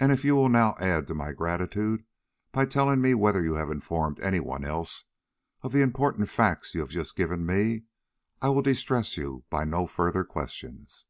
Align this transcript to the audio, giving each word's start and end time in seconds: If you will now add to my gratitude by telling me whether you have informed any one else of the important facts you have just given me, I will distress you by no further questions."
If 0.00 0.22
you 0.22 0.36
will 0.36 0.50
now 0.50 0.74
add 0.78 1.06
to 1.08 1.14
my 1.14 1.32
gratitude 1.32 2.04
by 2.52 2.66
telling 2.66 3.00
me 3.00 3.14
whether 3.14 3.42
you 3.42 3.54
have 3.54 3.70
informed 3.70 4.20
any 4.20 4.38
one 4.38 4.62
else 4.62 5.04
of 5.62 5.72
the 5.72 5.80
important 5.80 6.28
facts 6.28 6.74
you 6.74 6.82
have 6.82 6.90
just 6.90 7.16
given 7.16 7.46
me, 7.46 7.84
I 8.42 8.50
will 8.50 8.60
distress 8.60 9.16
you 9.16 9.44
by 9.48 9.64
no 9.64 9.86
further 9.86 10.24
questions." 10.24 11.06